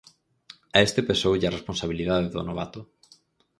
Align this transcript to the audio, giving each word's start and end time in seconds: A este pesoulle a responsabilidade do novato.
A 0.77 0.79
este 0.87 1.01
pesoulle 1.09 1.47
a 1.47 1.55
responsabilidade 1.57 2.27
do 2.33 2.41
novato. 2.49 2.81